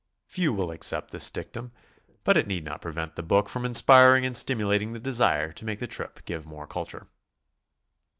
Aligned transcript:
Few 0.25 0.51
will 0.51 0.71
accept 0.71 1.11
this 1.11 1.29
dictum, 1.29 1.73
but 2.23 2.35
it 2.35 2.47
need 2.47 2.63
not 2.65 2.81
prevent 2.81 3.15
the 3.15 3.21
book 3.21 3.47
from 3.47 3.65
inspiring 3.65 4.25
and 4.25 4.35
stimulating 4.35 4.93
the 4.93 4.99
desire 4.99 5.51
to 5.51 5.63
make 5.63 5.77
the 5.77 5.85
trip 5.85 6.25
give 6.25 6.43
more 6.43 6.65
culture. 6.65 7.05